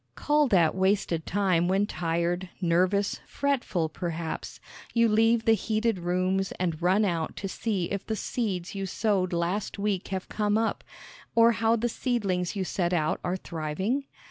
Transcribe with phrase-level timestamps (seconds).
[0.15, 4.59] Call that wasted time when tired, nervous, fretful perhaps,
[4.95, 9.31] you leave the heated rooms and run out to see if the seeds you sowed
[9.31, 10.83] last week have come up,
[11.35, 14.05] or how the seedlings you set out are thriving?